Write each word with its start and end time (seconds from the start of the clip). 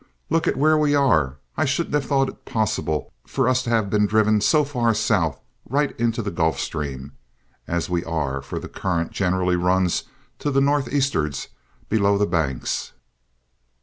"Look 0.31 0.47
where 0.47 0.79
we 0.79 0.95
are! 0.95 1.37
I 1.55 1.65
shouldn't 1.65 1.93
have 1.93 2.05
thought 2.07 2.27
it 2.29 2.43
possible 2.43 3.13
for 3.27 3.47
us 3.47 3.61
to 3.61 3.69
have 3.69 3.91
been 3.91 4.07
driven 4.07 4.41
so 4.41 4.63
far 4.63 4.95
south, 4.95 5.39
right 5.69 5.95
into 5.99 6.23
the 6.23 6.31
Gulf 6.31 6.59
Stream, 6.59 7.11
as 7.67 7.87
we 7.87 8.03
are, 8.03 8.41
for 8.41 8.57
the 8.57 8.67
current 8.67 9.11
generally 9.11 9.55
runs 9.57 10.05
to 10.39 10.49
the 10.49 10.59
nor' 10.59 10.81
east'ards 10.89 11.49
below 11.87 12.17
the 12.17 12.25
Banks." 12.25 12.93